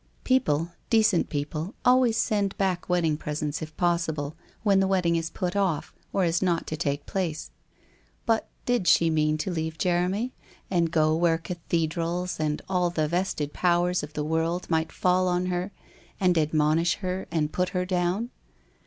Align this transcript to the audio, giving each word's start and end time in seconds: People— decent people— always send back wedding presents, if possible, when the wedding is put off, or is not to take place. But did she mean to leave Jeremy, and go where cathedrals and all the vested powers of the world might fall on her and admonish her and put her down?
People— 0.23 0.71
decent 0.97 1.29
people— 1.29 1.75
always 1.85 2.17
send 2.17 2.57
back 2.57 2.89
wedding 2.89 3.17
presents, 3.17 3.61
if 3.61 3.77
possible, 3.77 4.35
when 4.63 4.79
the 4.79 4.87
wedding 4.87 5.15
is 5.15 5.29
put 5.29 5.55
off, 5.55 5.93
or 6.11 6.25
is 6.25 6.41
not 6.41 6.65
to 6.65 6.75
take 6.75 7.05
place. 7.05 7.51
But 8.25 8.49
did 8.65 8.87
she 8.87 9.11
mean 9.11 9.37
to 9.37 9.51
leave 9.51 9.77
Jeremy, 9.77 10.33
and 10.71 10.89
go 10.89 11.15
where 11.15 11.37
cathedrals 11.37 12.39
and 12.39 12.63
all 12.67 12.89
the 12.89 13.07
vested 13.07 13.53
powers 13.53 14.01
of 14.01 14.13
the 14.13 14.23
world 14.23 14.67
might 14.71 14.91
fall 14.91 15.27
on 15.27 15.45
her 15.45 15.71
and 16.19 16.35
admonish 16.35 16.95
her 17.05 17.27
and 17.29 17.53
put 17.53 17.69
her 17.69 17.85
down? 17.85 18.31